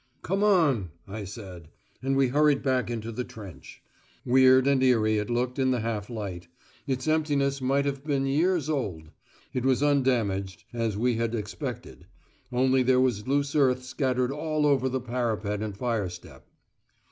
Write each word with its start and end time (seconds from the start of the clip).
"Come 0.23 0.43
on," 0.43 0.89
I 1.07 1.25
said, 1.25 1.67
and 2.01 2.17
we 2.17 2.29
hurried 2.29 2.63
back 2.63 2.89
into 2.89 3.11
the 3.11 3.23
trench. 3.23 3.83
Weird 4.25 4.65
and 4.65 4.81
eerie 4.81 5.19
it 5.19 5.29
looked 5.29 5.59
in 5.59 5.69
the 5.69 5.81
half 5.81 6.09
light; 6.09 6.47
its 6.87 7.07
emptiness 7.07 7.61
might 7.61 7.85
have 7.85 8.03
been 8.03 8.25
years 8.25 8.67
old. 8.67 9.11
It 9.53 9.63
was 9.63 9.83
undamaged, 9.83 10.63
as 10.73 10.97
we 10.97 11.17
had 11.17 11.35
expected; 11.35 12.07
only 12.51 12.81
there 12.81 12.99
was 12.99 13.27
loose 13.27 13.53
earth 13.55 13.83
scattered 13.83 14.31
all 14.31 14.65
over 14.65 14.89
the 14.89 15.01
parapet 15.01 15.61
and 15.61 15.77
fire 15.77 16.09
step. 16.09 16.47